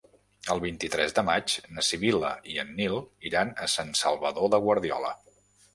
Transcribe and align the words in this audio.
El 0.53 0.61
vint-i-tres 0.61 1.13
de 1.19 1.23
maig 1.27 1.55
na 1.75 1.83
Sibil·la 1.89 2.33
i 2.55 2.59
en 2.65 2.75
Nil 2.81 2.99
iran 3.33 3.53
a 3.67 3.73
Sant 3.79 3.95
Salvador 4.05 4.53
de 4.57 4.67
Guardiola. 4.67 5.19